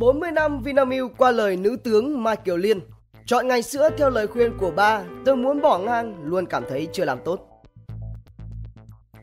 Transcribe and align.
40 0.00 0.30
năm 0.30 0.62
Vinamilk 0.62 1.12
qua 1.18 1.30
lời 1.30 1.56
nữ 1.56 1.76
tướng 1.84 2.22
Mai 2.22 2.36
Kiều 2.36 2.56
Liên. 2.56 2.80
Chọn 3.26 3.48
ngành 3.48 3.62
sữa 3.62 3.88
theo 3.98 4.10
lời 4.10 4.26
khuyên 4.26 4.58
của 4.58 4.70
ba, 4.70 5.02
tôi 5.24 5.36
muốn 5.36 5.60
bỏ 5.60 5.78
ngang, 5.78 6.16
luôn 6.24 6.46
cảm 6.46 6.64
thấy 6.68 6.88
chưa 6.92 7.04
làm 7.04 7.18
tốt. 7.24 7.40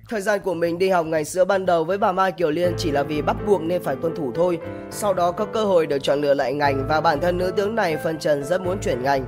Thời 0.10 0.22
gian 0.22 0.40
của 0.40 0.54
mình 0.54 0.78
đi 0.78 0.90
học 0.90 1.06
ngành 1.06 1.26
sữa 1.26 1.46
ban 1.46 1.66
đầu 1.66 1.84
với 1.84 1.98
bà 1.98 2.12
Mai 2.12 2.32
Kiều 2.32 2.52
Liên 2.52 2.74
chỉ 2.78 2.92
là 2.92 3.04
vì 3.04 3.22
bắt 3.22 3.38
buộc 3.48 3.62
nên 3.62 3.84
phải 3.84 3.96
tuân 3.96 4.16
thủ 4.16 4.32
thôi. 4.36 4.60
Sau 4.92 5.14
đó 5.14 5.32
có 5.32 5.46
cơ 5.46 5.66
hội 5.66 5.88
được 5.88 6.00
chọn 6.00 6.22
lựa 6.22 6.34
lại 6.34 6.54
ngành 6.54 6.86
và 6.90 7.02
bản 7.02 7.22
thân 7.22 7.38
nữ 7.38 7.52
tướng 7.52 7.76
này 7.76 7.98
phân 7.98 8.20
trần 8.20 8.44
rất 8.44 8.62
muốn 8.62 8.78
chuyển 8.82 9.04
ngành. 9.04 9.26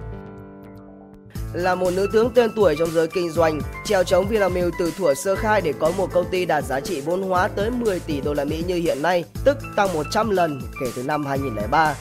Là 1.53 1.75
một 1.75 1.93
nữ 1.93 2.07
tướng 2.13 2.29
tên 2.33 2.51
tuổi 2.55 2.75
trong 2.79 2.91
giới 2.91 3.07
kinh 3.07 3.31
doanh, 3.31 3.61
treo 3.85 4.03
chống 4.03 4.27
Vinamilk 4.27 4.73
từ 4.79 4.91
thuở 4.97 5.13
sơ 5.13 5.35
khai 5.35 5.61
để 5.61 5.73
có 5.79 5.91
một 5.91 6.09
công 6.13 6.29
ty 6.31 6.45
đạt 6.45 6.63
giá 6.63 6.79
trị 6.79 7.01
vốn 7.01 7.21
hóa 7.21 7.47
tới 7.47 7.71
10 7.71 7.99
tỷ 7.99 8.21
đô 8.21 8.33
la 8.33 8.45
Mỹ 8.45 8.63
như 8.67 8.75
hiện 8.75 9.01
nay, 9.01 9.23
tức 9.45 9.57
tăng 9.75 9.93
100 9.93 10.29
lần 10.29 10.61
kể 10.79 10.85
từ 10.95 11.03
năm 11.03 11.25
2003. 11.25 11.95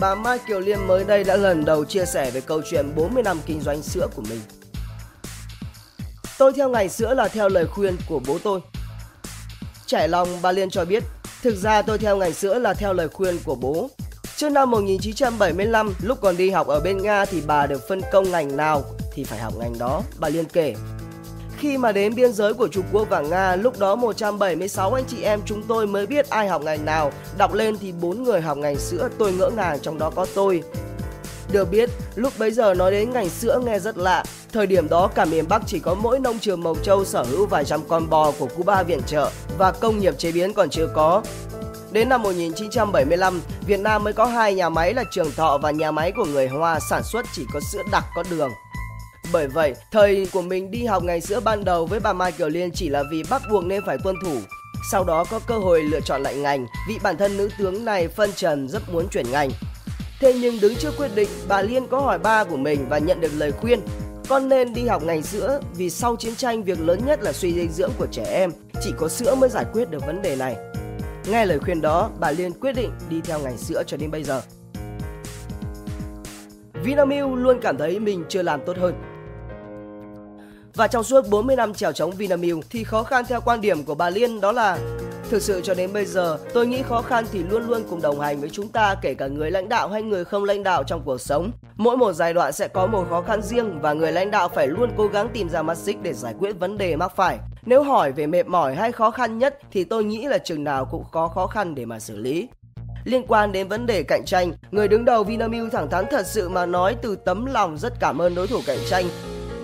Bà 0.00 0.14
Mai 0.14 0.38
Kiều 0.48 0.60
Liên 0.60 0.86
mới 0.86 1.04
đây 1.04 1.24
đã 1.24 1.36
lần 1.36 1.64
đầu 1.64 1.84
chia 1.84 2.04
sẻ 2.04 2.30
về 2.30 2.40
câu 2.40 2.62
chuyện 2.70 2.92
40 2.96 3.22
năm 3.22 3.38
kinh 3.46 3.60
doanh 3.60 3.82
sữa 3.82 4.08
của 4.16 4.22
mình. 4.30 4.40
Tôi 6.38 6.52
theo 6.52 6.68
ngành 6.68 6.88
sữa 6.88 7.14
là 7.14 7.28
theo 7.28 7.48
lời 7.48 7.66
khuyên 7.66 7.96
của 8.08 8.20
bố 8.26 8.38
tôi. 8.38 8.60
Trải 9.86 10.08
lòng 10.08 10.28
bà 10.42 10.52
Liên 10.52 10.70
cho 10.70 10.84
biết, 10.84 11.02
thực 11.42 11.56
ra 11.56 11.82
tôi 11.82 11.98
theo 11.98 12.16
ngành 12.16 12.34
sữa 12.34 12.58
là 12.58 12.74
theo 12.74 12.92
lời 12.92 13.08
khuyên 13.08 13.38
của 13.44 13.54
bố. 13.54 13.90
Trước 14.38 14.48
năm 14.48 14.70
1975, 14.70 15.94
lúc 16.02 16.18
còn 16.20 16.36
đi 16.36 16.50
học 16.50 16.66
ở 16.66 16.80
bên 16.80 17.02
Nga 17.02 17.24
thì 17.24 17.42
bà 17.46 17.66
được 17.66 17.88
phân 17.88 18.00
công 18.12 18.30
ngành 18.30 18.56
nào 18.56 18.84
thì 19.12 19.24
phải 19.24 19.38
học 19.38 19.54
ngành 19.58 19.78
đó, 19.78 20.02
bà 20.18 20.28
Liên 20.28 20.44
kể. 20.44 20.74
Khi 21.58 21.78
mà 21.78 21.92
đến 21.92 22.14
biên 22.14 22.32
giới 22.32 22.54
của 22.54 22.68
Trung 22.68 22.84
Quốc 22.92 23.08
và 23.10 23.20
Nga, 23.20 23.56
lúc 23.56 23.78
đó 23.78 23.96
176 23.96 24.94
anh 24.94 25.04
chị 25.08 25.22
em 25.22 25.40
chúng 25.44 25.62
tôi 25.62 25.86
mới 25.86 26.06
biết 26.06 26.30
ai 26.30 26.48
học 26.48 26.62
ngành 26.62 26.84
nào. 26.84 27.12
Đọc 27.38 27.52
lên 27.52 27.78
thì 27.78 27.92
bốn 27.92 28.22
người 28.22 28.40
học 28.40 28.58
ngành 28.58 28.76
sữa, 28.76 29.08
tôi 29.18 29.32
ngỡ 29.32 29.50
ngàng 29.56 29.78
trong 29.82 29.98
đó 29.98 30.10
có 30.14 30.26
tôi. 30.34 30.62
Được 31.52 31.70
biết, 31.70 31.90
lúc 32.14 32.32
bấy 32.38 32.50
giờ 32.50 32.74
nói 32.74 32.90
đến 32.90 33.12
ngành 33.12 33.28
sữa 33.28 33.60
nghe 33.66 33.78
rất 33.78 33.98
lạ. 33.98 34.24
Thời 34.52 34.66
điểm 34.66 34.88
đó 34.88 35.10
cả 35.14 35.24
miền 35.24 35.48
Bắc 35.48 35.62
chỉ 35.66 35.78
có 35.78 35.94
mỗi 35.94 36.18
nông 36.18 36.38
trường 36.38 36.62
Mộc 36.62 36.84
Châu 36.84 37.04
sở 37.04 37.22
hữu 37.22 37.46
vài 37.46 37.64
trăm 37.64 37.80
con 37.88 38.10
bò 38.10 38.32
của 38.38 38.48
Cuba 38.56 38.82
viện 38.82 39.00
trợ 39.06 39.30
và 39.58 39.72
công 39.72 39.98
nghiệp 39.98 40.18
chế 40.18 40.32
biến 40.32 40.52
còn 40.52 40.70
chưa 40.70 40.88
có. 40.94 41.22
Đến 41.92 42.08
năm 42.08 42.22
1975, 42.22 43.40
Việt 43.66 43.80
Nam 43.80 44.04
mới 44.04 44.12
có 44.12 44.26
hai 44.26 44.54
nhà 44.54 44.68
máy 44.68 44.94
là 44.94 45.04
Trường 45.10 45.32
Thọ 45.32 45.58
và 45.58 45.70
nhà 45.70 45.90
máy 45.90 46.12
của 46.16 46.24
người 46.24 46.48
Hoa 46.48 46.80
sản 46.80 47.02
xuất 47.02 47.26
chỉ 47.32 47.46
có 47.52 47.60
sữa 47.72 47.82
đặc 47.92 48.04
có 48.14 48.24
đường. 48.30 48.50
Bởi 49.32 49.48
vậy, 49.48 49.74
thời 49.92 50.28
của 50.32 50.42
mình 50.42 50.70
đi 50.70 50.84
học 50.84 51.04
ngành 51.04 51.20
sữa 51.20 51.40
ban 51.40 51.64
đầu 51.64 51.86
với 51.86 52.00
bà 52.00 52.12
Mai 52.12 52.32
Kiều 52.32 52.48
Liên 52.48 52.70
chỉ 52.70 52.88
là 52.88 53.02
vì 53.10 53.22
bắt 53.30 53.42
buộc 53.50 53.64
nên 53.64 53.82
phải 53.86 53.98
tuân 54.04 54.16
thủ. 54.24 54.36
Sau 54.90 55.04
đó 55.04 55.24
có 55.30 55.40
cơ 55.46 55.58
hội 55.58 55.82
lựa 55.82 56.00
chọn 56.00 56.22
lại 56.22 56.34
ngành 56.34 56.66
vì 56.88 56.98
bản 57.02 57.16
thân 57.16 57.36
nữ 57.36 57.48
tướng 57.58 57.84
này 57.84 58.08
phân 58.08 58.32
trần 58.32 58.68
rất 58.68 58.82
muốn 58.92 59.08
chuyển 59.08 59.30
ngành. 59.30 59.50
Thế 60.20 60.32
nhưng 60.32 60.60
đứng 60.60 60.74
trước 60.74 60.94
quyết 60.96 61.14
định, 61.14 61.28
bà 61.48 61.62
Liên 61.62 61.86
có 61.86 62.00
hỏi 62.00 62.18
ba 62.18 62.44
của 62.44 62.56
mình 62.56 62.86
và 62.88 62.98
nhận 62.98 63.20
được 63.20 63.32
lời 63.36 63.52
khuyên 63.52 63.80
con 64.28 64.48
nên 64.48 64.74
đi 64.74 64.86
học 64.86 65.02
ngành 65.02 65.22
sữa 65.22 65.60
vì 65.76 65.90
sau 65.90 66.16
chiến 66.16 66.34
tranh 66.36 66.62
việc 66.62 66.80
lớn 66.80 67.00
nhất 67.06 67.22
là 67.22 67.32
suy 67.32 67.54
dinh 67.54 67.72
dưỡng 67.72 67.90
của 67.98 68.06
trẻ 68.12 68.24
em, 68.24 68.50
chỉ 68.82 68.90
có 68.96 69.08
sữa 69.08 69.34
mới 69.34 69.50
giải 69.50 69.64
quyết 69.72 69.90
được 69.90 70.06
vấn 70.06 70.22
đề 70.22 70.36
này. 70.36 70.56
Nghe 71.26 71.46
lời 71.46 71.58
khuyên 71.58 71.80
đó, 71.80 72.10
bà 72.20 72.30
Liên 72.30 72.52
quyết 72.52 72.72
định 72.72 72.90
đi 73.08 73.20
theo 73.20 73.38
ngành 73.40 73.58
sữa 73.58 73.82
cho 73.86 73.96
đến 73.96 74.10
bây 74.10 74.24
giờ. 74.24 74.42
Vinamilk 76.82 77.28
luôn 77.34 77.58
cảm 77.62 77.78
thấy 77.78 78.00
mình 78.00 78.24
chưa 78.28 78.42
làm 78.42 78.60
tốt 78.66 78.76
hơn. 78.76 78.94
Và 80.74 80.86
trong 80.86 81.04
suốt 81.04 81.28
40 81.30 81.56
năm 81.56 81.74
trèo 81.74 81.92
chống 81.92 82.10
Vinamilk 82.10 82.64
thì 82.70 82.84
khó 82.84 83.02
khăn 83.02 83.24
theo 83.28 83.40
quan 83.40 83.60
điểm 83.60 83.84
của 83.84 83.94
bà 83.94 84.10
Liên 84.10 84.40
đó 84.40 84.52
là 84.52 84.78
Thực 85.30 85.42
sự 85.42 85.60
cho 85.60 85.74
đến 85.74 85.92
bây 85.92 86.04
giờ, 86.04 86.38
tôi 86.54 86.66
nghĩ 86.66 86.82
khó 86.82 87.02
khăn 87.02 87.24
thì 87.32 87.42
luôn 87.42 87.66
luôn 87.66 87.82
cùng 87.90 88.02
đồng 88.02 88.20
hành 88.20 88.40
với 88.40 88.50
chúng 88.50 88.68
ta 88.68 88.94
kể 89.02 89.14
cả 89.14 89.26
người 89.26 89.50
lãnh 89.50 89.68
đạo 89.68 89.88
hay 89.88 90.02
người 90.02 90.24
không 90.24 90.44
lãnh 90.44 90.62
đạo 90.62 90.84
trong 90.86 91.02
cuộc 91.04 91.20
sống. 91.20 91.50
Mỗi 91.76 91.96
một 91.96 92.12
giai 92.12 92.34
đoạn 92.34 92.52
sẽ 92.52 92.68
có 92.68 92.86
một 92.86 93.06
khó 93.10 93.22
khăn 93.22 93.42
riêng 93.42 93.80
và 93.80 93.92
người 93.92 94.12
lãnh 94.12 94.30
đạo 94.30 94.48
phải 94.48 94.66
luôn 94.66 94.90
cố 94.96 95.06
gắng 95.06 95.28
tìm 95.32 95.48
ra 95.48 95.62
mắt 95.62 95.78
xích 95.78 95.96
để 96.02 96.12
giải 96.12 96.34
quyết 96.38 96.52
vấn 96.52 96.78
đề 96.78 96.96
mắc 96.96 97.12
phải. 97.16 97.38
Nếu 97.66 97.82
hỏi 97.82 98.12
về 98.12 98.26
mệt 98.26 98.46
mỏi 98.46 98.74
hay 98.74 98.92
khó 98.92 99.10
khăn 99.10 99.38
nhất 99.38 99.58
thì 99.72 99.84
tôi 99.84 100.04
nghĩ 100.04 100.26
là 100.26 100.38
chừng 100.38 100.64
nào 100.64 100.84
cũng 100.84 101.04
có 101.12 101.28
khó 101.28 101.46
khăn 101.46 101.74
để 101.74 101.84
mà 101.84 102.00
xử 102.00 102.16
lý. 102.16 102.48
Liên 103.04 103.26
quan 103.26 103.52
đến 103.52 103.68
vấn 103.68 103.86
đề 103.86 104.02
cạnh 104.02 104.24
tranh, 104.26 104.52
người 104.70 104.88
đứng 104.88 105.04
đầu 105.04 105.24
Vinamilk 105.24 105.72
thẳng 105.72 105.90
thắn 105.90 106.04
thật 106.10 106.26
sự 106.26 106.48
mà 106.48 106.66
nói 106.66 106.96
từ 107.02 107.16
tấm 107.16 107.46
lòng 107.46 107.78
rất 107.78 107.92
cảm 108.00 108.22
ơn 108.22 108.34
đối 108.34 108.46
thủ 108.46 108.60
cạnh 108.66 108.78
tranh 108.90 109.04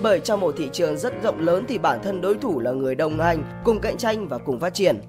bởi 0.02 0.20
trong 0.20 0.40
một 0.40 0.54
thị 0.58 0.68
trường 0.72 0.98
rất 0.98 1.22
rộng 1.22 1.40
lớn 1.40 1.64
thì 1.68 1.78
bản 1.78 1.98
thân 2.02 2.20
đối 2.20 2.34
thủ 2.34 2.60
là 2.60 2.72
người 2.72 2.94
đồng 2.94 3.20
hành, 3.20 3.42
cùng 3.64 3.80
cạnh 3.80 3.96
tranh 3.96 4.28
và 4.28 4.38
cùng 4.38 4.60
phát 4.60 4.74
triển. 4.74 5.00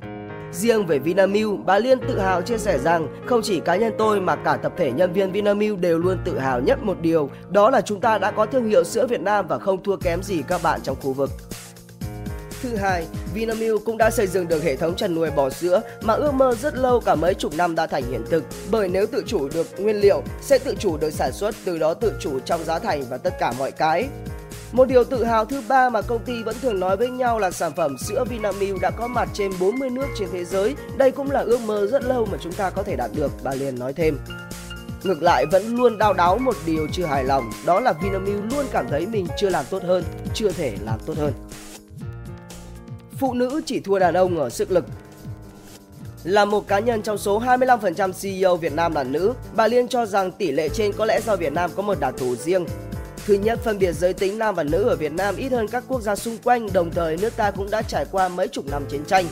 Riêng 0.52 0.86
về 0.86 1.00
Vinamilk, 1.00 1.66
bà 1.66 1.80
Liên 1.80 2.00
tự 2.08 2.20
hào 2.20 2.42
chia 2.42 2.58
sẻ 2.58 2.80
rằng 2.80 3.08
không 3.26 3.42
chỉ 3.44 3.60
cá 3.60 3.76
nhân 3.76 3.94
tôi 3.98 4.22
mà 4.22 4.36
cả 4.36 4.58
tập 4.64 4.74
thể 4.78 4.92
nhân 4.92 5.14
viên 5.14 5.32
Vinamilk 5.32 5.80
đều 5.80 6.00
luôn 6.00 6.18
tự 6.26 6.40
hào 6.40 6.60
nhất 6.60 6.84
một 6.84 6.98
điều, 7.02 7.30
đó 7.50 7.70
là 7.70 7.82
chúng 7.82 8.00
ta 8.00 8.18
đã 8.18 8.32
có 8.32 8.46
thương 8.46 8.70
hiệu 8.70 8.84
sữa 8.84 9.08
Việt 9.08 9.22
Nam 9.22 9.48
và 9.48 9.60
không 9.60 9.84
thua 9.84 9.96
kém 9.96 10.24
gì 10.24 10.42
các 10.48 10.64
bạn 10.64 10.80
trong 10.84 10.96
khu 11.02 11.14
vực. 11.14 11.30
Thứ 12.62 12.76
hai, 12.76 13.06
Vinamilk 13.34 13.86
cũng 13.86 13.98
đã 13.98 14.10
xây 14.10 14.28
dựng 14.28 14.48
được 14.48 14.64
hệ 14.64 14.76
thống 14.76 14.96
chăn 14.96 15.16
nuôi 15.16 15.32
bò 15.32 15.50
sữa 15.50 15.82
mà 16.04 16.14
ước 16.14 16.34
mơ 16.34 16.56
rất 16.56 16.76
lâu 16.76 17.00
cả 17.00 17.16
mấy 17.16 17.34
chục 17.34 17.54
năm 17.58 17.76
đã 17.76 17.88
thành 17.88 18.04
hiện 18.12 18.24
thực. 18.30 18.44
Bởi 18.72 18.90
nếu 18.90 19.08
tự 19.08 19.24
chủ 19.28 19.50
được 19.50 19.68
nguyên 19.80 19.96
liệu, 19.96 20.22
sẽ 20.42 20.58
tự 20.58 20.76
chủ 20.80 20.98
được 20.98 21.14
sản 21.14 21.32
xuất, 21.32 21.56
từ 21.66 21.78
đó 21.78 21.94
tự 21.94 22.14
chủ 22.20 22.40
trong 22.40 22.64
giá 22.64 22.80
thành 22.80 23.04
và 23.10 23.18
tất 23.18 23.34
cả 23.40 23.54
mọi 23.60 23.72
cái. 23.72 24.08
Một 24.72 24.86
điều 24.86 25.03
tự 25.03 25.24
hào 25.24 25.46
thứ 25.46 25.62
ba 25.68 25.90
mà 25.90 26.02
công 26.02 26.24
ty 26.26 26.44
vẫn 26.44 26.56
thường 26.62 26.80
nói 26.80 26.98
với 26.98 27.09
nhau 27.09 27.40
là 27.40 27.52
sản 27.52 27.72
phẩm 27.76 27.98
sữa 27.98 28.24
Vinamilk 28.30 28.81
đã 28.81 28.92
có 28.92 29.08
mặt 29.08 29.30
trên 29.34 29.52
40 29.59 29.90
nước 29.90 30.08
trên 30.20 30.30
thế 30.31 30.46
giới. 30.46 30.76
Đây 30.98 31.12
cũng 31.12 31.31
là 31.31 31.40
ước 31.40 31.62
mơ 31.62 31.88
rất 31.88 32.03
lâu 32.03 32.26
mà 32.31 32.38
chúng 32.42 32.53
ta 32.53 32.70
có 32.70 32.84
thể 32.84 32.96
đạt 32.96 33.12
được, 33.16 33.31
bà 33.44 33.52
Liên 33.53 33.80
nói 33.80 33.94
thêm. 33.94 34.20
Ngược 35.03 35.22
lại 35.22 35.46
vẫn 35.52 35.76
luôn 35.76 35.98
đau 35.98 36.14
đáu 36.14 36.38
một 36.38 36.56
điều 36.66 36.88
chưa 36.92 37.06
hài 37.06 37.24
lòng, 37.24 37.52
đó 37.66 37.80
là 37.80 37.94
Vinamilk 37.94 38.44
luôn 38.52 38.66
cảm 38.72 38.88
thấy 38.90 39.06
mình 39.06 39.28
chưa 39.38 39.50
làm 39.50 39.66
tốt 39.70 39.84
hơn, 39.84 40.03
chưa 40.34 40.52
thể 40.52 40.74
làm 40.86 41.00
tốt 41.06 41.18
hơn. 41.18 41.34
Phụ 43.20 43.34
nữ 43.34 43.62
chỉ 43.66 43.80
thua 43.80 44.00
đàn 44.00 44.14
ông 44.14 44.40
ở 44.40 44.50
sức 44.50 44.72
lực, 44.72 44.86
là 46.24 46.46
một 46.46 46.68
cá 46.68 46.80
nhân 46.80 47.02
trong 47.02 47.18
số 47.18 47.40
25% 47.40 48.12
CEO 48.22 48.58
Việt 48.58 48.74
Nam 48.74 48.96
là 48.96 49.03
nữ, 49.03 49.34
bà 49.56 49.68
Liên 49.68 49.88
cho 49.88 50.06
rằng 50.06 50.32
tỷ 50.32 50.52
lệ 50.52 50.70
trên 50.70 50.94
có 50.94 51.06
lẽ 51.06 51.22
do 51.26 51.36
Việt 51.36 51.53
Nam 51.53 51.72
có 51.76 51.82
một 51.82 52.00
đặc 52.00 52.14
thù 52.18 52.36
riêng. 52.36 52.66
Thứ 53.25 53.34
nhất, 53.34 53.59
phân 53.63 53.80
biệt 53.80 53.91
giới 53.91 54.13
tính 54.13 54.40
nam 54.40 54.56
và 54.56 54.63
nữ 54.63 54.84
ở 54.84 54.96
Việt 54.96 55.12
Nam 55.12 55.36
ít 55.36 55.50
hơn 55.52 55.68
các 55.68 55.84
quốc 55.88 56.02
gia 56.02 56.16
xung 56.16 56.38
quanh, 56.44 56.74
đồng 56.74 56.91
thời 56.91 57.18
nước 57.18 57.36
ta 57.36 57.52
cũng 57.52 57.69
đã 57.69 57.81
trải 57.81 58.06
qua 58.12 58.28
mấy 58.28 58.47
chục 58.47 58.66
năm 58.72 58.86
chiến 58.90 59.06
tranh. 59.06 59.25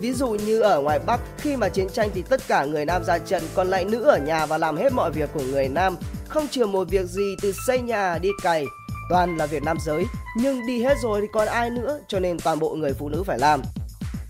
Ví 0.00 0.12
dụ 0.12 0.28
như 0.28 0.60
ở 0.60 0.80
ngoài 0.80 0.98
Bắc, 0.98 1.20
khi 1.38 1.56
mà 1.56 1.68
chiến 1.68 1.88
tranh 1.88 2.10
thì 2.14 2.22
tất 2.22 2.40
cả 2.48 2.64
người 2.64 2.84
nam 2.84 3.04
ra 3.04 3.18
trận, 3.18 3.42
còn 3.54 3.68
lại 3.68 3.84
nữ 3.84 4.02
ở 4.02 4.18
nhà 4.18 4.46
và 4.46 4.58
làm 4.58 4.76
hết 4.76 4.92
mọi 4.92 5.10
việc 5.10 5.30
của 5.34 5.42
người 5.42 5.68
nam, 5.68 5.96
không 6.28 6.48
chừa 6.48 6.66
một 6.66 6.88
việc 6.90 7.06
gì 7.06 7.36
từ 7.42 7.52
xây 7.66 7.80
nhà 7.80 8.18
đi 8.18 8.28
cày, 8.42 8.64
toàn 9.10 9.36
là 9.36 9.46
việc 9.46 9.62
nam 9.62 9.76
giới. 9.86 10.04
Nhưng 10.36 10.66
đi 10.66 10.82
hết 10.82 10.94
rồi 11.02 11.20
thì 11.20 11.26
còn 11.32 11.48
ai 11.48 11.70
nữa, 11.70 11.98
cho 12.08 12.20
nên 12.20 12.38
toàn 12.38 12.58
bộ 12.58 12.74
người 12.74 12.92
phụ 12.92 13.08
nữ 13.08 13.22
phải 13.26 13.38
làm. 13.38 13.62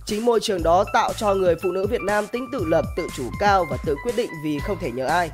Chính 0.06 0.24
môi 0.24 0.40
trường 0.40 0.62
đó 0.62 0.84
tạo 0.92 1.12
cho 1.16 1.34
người 1.34 1.54
phụ 1.62 1.72
nữ 1.72 1.86
Việt 1.86 2.02
Nam 2.02 2.26
tính 2.26 2.48
tự 2.52 2.64
lập, 2.64 2.84
tự 2.96 3.06
chủ 3.16 3.24
cao 3.40 3.66
và 3.70 3.76
tự 3.86 3.94
quyết 4.04 4.16
định 4.16 4.30
vì 4.44 4.58
không 4.58 4.78
thể 4.80 4.90
nhờ 4.90 5.06
ai. 5.06 5.30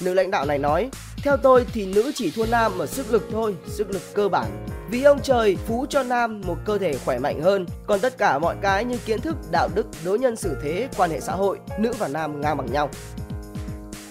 Nữ 0.00 0.14
lãnh 0.14 0.30
đạo 0.30 0.44
này 0.44 0.58
nói, 0.58 0.90
theo 1.22 1.36
tôi 1.36 1.66
thì 1.72 1.86
nữ 1.86 2.12
chỉ 2.14 2.30
thua 2.30 2.46
nam 2.46 2.78
ở 2.78 2.86
sức 2.86 3.12
lực 3.12 3.22
thôi, 3.32 3.54
sức 3.66 3.90
lực 3.90 4.02
cơ 4.14 4.28
bản. 4.28 4.66
Vì 4.90 5.02
ông 5.02 5.20
trời 5.22 5.56
phú 5.66 5.86
cho 5.88 6.02
nam 6.02 6.40
một 6.46 6.56
cơ 6.64 6.78
thể 6.78 6.94
khỏe 7.04 7.18
mạnh 7.18 7.42
hơn, 7.42 7.66
còn 7.86 8.00
tất 8.00 8.18
cả 8.18 8.38
mọi 8.38 8.56
cái 8.62 8.84
như 8.84 8.98
kiến 9.06 9.20
thức, 9.20 9.36
đạo 9.52 9.68
đức, 9.74 9.86
đối 10.04 10.18
nhân 10.18 10.36
xử 10.36 10.56
thế, 10.62 10.88
quan 10.96 11.10
hệ 11.10 11.20
xã 11.20 11.32
hội, 11.32 11.58
nữ 11.78 11.92
và 11.98 12.08
nam 12.08 12.40
ngang 12.40 12.56
bằng 12.56 12.72
nhau. 12.72 12.90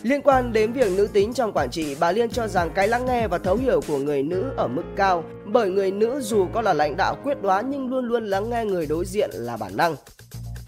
Liên 0.03 0.21
quan 0.21 0.53
đến 0.53 0.73
việc 0.73 0.91
nữ 0.91 1.07
tính 1.07 1.33
trong 1.33 1.53
quản 1.53 1.69
trị, 1.69 1.95
bà 1.99 2.11
Liên 2.11 2.29
cho 2.29 2.47
rằng 2.47 2.69
cái 2.75 2.87
lắng 2.87 3.05
nghe 3.05 3.27
và 3.27 3.37
thấu 3.37 3.55
hiểu 3.55 3.81
của 3.87 3.97
người 3.97 4.23
nữ 4.23 4.43
ở 4.57 4.67
mức 4.67 4.83
cao, 4.95 5.23
bởi 5.45 5.69
người 5.69 5.91
nữ 5.91 6.21
dù 6.21 6.47
có 6.53 6.61
là 6.61 6.73
lãnh 6.73 6.97
đạo 6.97 7.15
quyết 7.23 7.41
đoán 7.41 7.69
nhưng 7.69 7.89
luôn 7.89 8.07
luôn 8.07 8.25
lắng 8.25 8.49
nghe 8.49 8.65
người 8.65 8.85
đối 8.85 9.05
diện 9.05 9.29
là 9.33 9.57
bản 9.57 9.77
năng. 9.77 9.95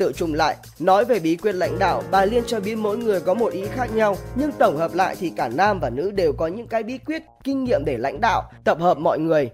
Tự 0.02 0.12
trùng 0.14 0.34
lại, 0.34 0.58
nói 0.80 1.06
về 1.06 1.20
bí 1.20 1.36
quyết 1.36 1.56
lãnh 1.56 1.80
đạo, 1.80 2.04
bà 2.12 2.26
Liên 2.26 2.44
cho 2.48 2.60
biết 2.60 2.76
mỗi 2.76 2.98
người 2.98 3.20
có 3.20 3.34
một 3.34 3.54
ý 3.54 3.66
khác 3.66 3.96
nhau, 3.96 4.16
nhưng 4.36 4.52
tổng 4.52 4.78
hợp 4.78 4.94
lại 4.94 5.16
thì 5.20 5.30
cả 5.36 5.50
nam 5.50 5.80
và 5.80 5.90
nữ 5.90 6.12
đều 6.12 6.34
có 6.34 6.48
những 6.48 6.68
cái 6.68 6.84
bí 6.84 6.98
quyết, 6.98 7.24
kinh 7.44 7.64
nghiệm 7.64 7.86
để 7.86 7.98
lãnh 7.98 8.22
đạo, 8.22 8.52
tập 8.64 8.80
hợp 8.80 8.98
mọi 8.98 9.20
người. 9.20 9.50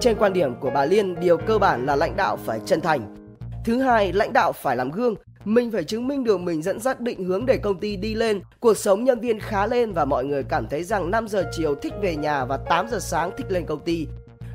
Trên 0.00 0.16
quan 0.18 0.32
điểm 0.32 0.54
của 0.60 0.70
bà 0.74 0.84
Liên, 0.84 1.20
điều 1.20 1.36
cơ 1.36 1.58
bản 1.58 1.86
là 1.86 1.96
lãnh 1.96 2.16
đạo 2.16 2.38
phải 2.46 2.60
chân 2.66 2.80
thành. 2.80 3.16
Thứ 3.64 3.78
hai, 3.78 4.12
lãnh 4.12 4.32
đạo 4.32 4.52
phải 4.52 4.76
làm 4.76 4.90
gương, 4.90 5.14
mình 5.44 5.70
phải 5.70 5.84
chứng 5.84 6.08
minh 6.08 6.24
được 6.24 6.40
mình 6.40 6.62
dẫn 6.62 6.80
dắt 6.80 7.00
định 7.00 7.24
hướng 7.24 7.46
để 7.46 7.58
công 7.58 7.80
ty 7.80 7.96
đi 7.96 8.14
lên, 8.14 8.40
cuộc 8.60 8.76
sống 8.76 9.04
nhân 9.04 9.20
viên 9.20 9.40
khá 9.40 9.66
lên 9.66 9.92
và 9.92 10.04
mọi 10.04 10.24
người 10.24 10.42
cảm 10.42 10.66
thấy 10.68 10.84
rằng 10.84 11.10
5 11.10 11.28
giờ 11.28 11.50
chiều 11.52 11.74
thích 11.74 11.92
về 12.02 12.16
nhà 12.16 12.44
và 12.44 12.56
8 12.56 12.88
giờ 12.88 12.98
sáng 13.00 13.30
thích 13.36 13.46
lên 13.48 13.66
công 13.66 13.80
ty. 13.80 14.06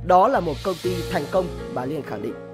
Đó 0.06 0.28
là 0.28 0.40
một 0.40 0.56
công 0.64 0.76
ty 0.84 0.92
thành 1.12 1.24
công, 1.32 1.46
bà 1.74 1.86
Liên 1.86 2.02
khẳng 2.02 2.22
định. 2.22 2.51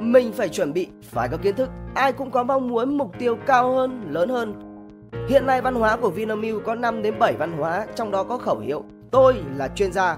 Mình 0.00 0.32
phải 0.32 0.48
chuẩn 0.48 0.72
bị, 0.72 0.88
phải 1.02 1.28
có 1.28 1.36
kiến 1.36 1.56
thức. 1.56 1.70
Ai 1.94 2.12
cũng 2.12 2.30
có 2.30 2.42
mong 2.42 2.68
muốn 2.68 2.98
mục 2.98 3.10
tiêu 3.18 3.36
cao 3.46 3.74
hơn, 3.74 4.06
lớn 4.10 4.28
hơn. 4.28 4.54
Hiện 5.28 5.46
nay 5.46 5.60
văn 5.60 5.74
hóa 5.74 5.96
của 5.96 6.10
Vinamilk 6.10 6.64
có 6.64 6.74
5 6.74 7.02
đến 7.02 7.18
7 7.18 7.34
văn 7.38 7.52
hóa, 7.52 7.86
trong 7.96 8.10
đó 8.10 8.24
có 8.24 8.38
khẩu 8.38 8.58
hiệu 8.58 8.84
tôi 9.10 9.34
là 9.56 9.68
chuyên 9.68 9.92
gia. 9.92 10.16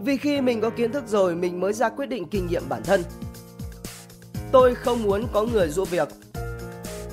Vì 0.00 0.16
khi 0.16 0.40
mình 0.40 0.60
có 0.60 0.70
kiến 0.70 0.92
thức 0.92 1.04
rồi 1.06 1.36
mình 1.36 1.60
mới 1.60 1.72
ra 1.72 1.88
quyết 1.88 2.06
định 2.06 2.28
kinh 2.28 2.46
nghiệm 2.46 2.62
bản 2.68 2.82
thân. 2.84 3.02
Tôi 4.52 4.74
không 4.74 5.02
muốn 5.02 5.26
có 5.32 5.42
người 5.42 5.68
giúp 5.68 5.90
việc. 5.90 6.08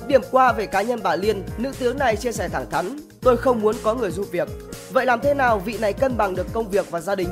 Điểm 0.06 0.20
qua 0.30 0.52
về 0.52 0.66
cá 0.66 0.82
nhân 0.82 1.00
bà 1.02 1.16
Liên, 1.16 1.42
nữ 1.58 1.72
tướng 1.78 1.98
này 1.98 2.16
chia 2.16 2.32
sẻ 2.32 2.48
thẳng 2.48 2.70
thắn, 2.70 2.98
tôi 3.20 3.36
không 3.36 3.60
muốn 3.60 3.74
có 3.82 3.94
người 3.94 4.10
giúp 4.10 4.26
việc. 4.30 4.48
Vậy 4.92 5.06
làm 5.06 5.20
thế 5.20 5.34
nào 5.34 5.58
vị 5.58 5.78
này 5.80 5.92
cân 5.92 6.16
bằng 6.16 6.34
được 6.34 6.46
công 6.52 6.68
việc 6.68 6.90
và 6.90 7.00
gia 7.00 7.14
đình? 7.14 7.28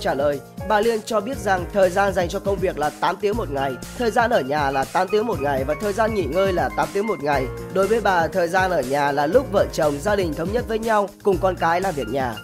Trả 0.00 0.14
lời, 0.14 0.40
bà 0.68 0.80
Liên 0.80 1.00
cho 1.04 1.20
biết 1.20 1.38
rằng 1.38 1.64
thời 1.72 1.90
gian 1.90 2.12
dành 2.12 2.28
cho 2.28 2.38
công 2.40 2.56
việc 2.56 2.78
là 2.78 2.90
8 3.00 3.16
tiếng 3.20 3.36
một 3.36 3.50
ngày, 3.50 3.72
thời 3.98 4.10
gian 4.10 4.30
ở 4.30 4.40
nhà 4.40 4.70
là 4.70 4.84
8 4.84 5.08
tiếng 5.12 5.26
một 5.26 5.40
ngày 5.40 5.64
và 5.64 5.74
thời 5.80 5.92
gian 5.92 6.14
nghỉ 6.14 6.24
ngơi 6.24 6.52
là 6.52 6.68
8 6.76 6.88
tiếng 6.92 7.06
một 7.06 7.22
ngày. 7.22 7.46
Đối 7.74 7.86
với 7.86 8.00
bà, 8.00 8.26
thời 8.26 8.48
gian 8.48 8.70
ở 8.70 8.82
nhà 8.82 9.12
là 9.12 9.26
lúc 9.26 9.46
vợ 9.52 9.66
chồng 9.72 9.94
gia 10.00 10.16
đình 10.16 10.34
thống 10.34 10.52
nhất 10.52 10.64
với 10.68 10.78
nhau 10.78 11.08
cùng 11.22 11.36
con 11.40 11.56
cái 11.56 11.80
làm 11.80 11.94
việc 11.94 12.08
nhà. 12.08 12.34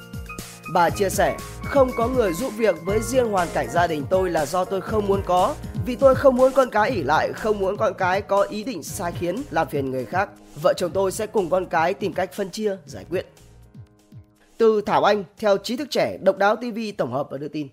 Bà 0.74 0.90
chia 0.90 1.08
sẻ, 1.10 1.36
không 1.64 1.90
có 1.96 2.08
người 2.08 2.32
giúp 2.32 2.52
việc 2.56 2.76
với 2.84 3.00
riêng 3.02 3.30
hoàn 3.30 3.48
cảnh 3.54 3.68
gia 3.72 3.86
đình 3.86 4.04
tôi 4.10 4.30
là 4.30 4.46
do 4.46 4.64
tôi 4.64 4.80
không 4.80 5.06
muốn 5.06 5.22
có, 5.26 5.54
vì 5.86 5.96
tôi 5.96 6.14
không 6.14 6.36
muốn 6.36 6.52
con 6.52 6.70
cái 6.70 6.90
ỉ 6.90 7.02
lại, 7.02 7.32
không 7.32 7.58
muốn 7.58 7.76
con 7.76 7.94
cái 7.94 8.22
có 8.22 8.42
ý 8.42 8.64
định 8.64 8.82
sai 8.82 9.12
khiến, 9.20 9.42
làm 9.50 9.68
phiền 9.68 9.90
người 9.90 10.04
khác. 10.04 10.28
Vợ 10.62 10.72
chồng 10.76 10.90
tôi 10.94 11.12
sẽ 11.12 11.26
cùng 11.26 11.50
con 11.50 11.66
cái 11.66 11.94
tìm 11.94 12.12
cách 12.12 12.32
phân 12.32 12.50
chia, 12.50 12.76
giải 12.86 13.04
quyết. 13.10 13.26
Từ 14.58 14.80
Thảo 14.80 15.04
Anh, 15.04 15.24
theo 15.38 15.58
trí 15.58 15.76
thức 15.76 15.88
trẻ, 15.90 16.18
Độc 16.22 16.38
đáo 16.38 16.56
TV 16.56 16.78
tổng 16.98 17.12
hợp 17.12 17.28
và 17.30 17.38
đưa 17.38 17.48
tin. 17.48 17.68